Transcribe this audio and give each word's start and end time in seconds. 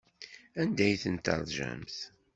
Anda 0.61 0.83
ay 0.87 0.97
ten-teṛjamt? 1.03 1.97